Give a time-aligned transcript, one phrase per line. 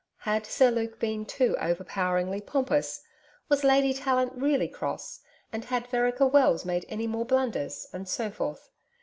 [0.21, 3.03] Had Sir Luke been too over poweringly pompous?
[3.49, 5.19] Was Lady Tallant really cross?
[5.53, 7.85] and had Vereker Wells made any more blunders?
[7.93, 8.71] and so forth.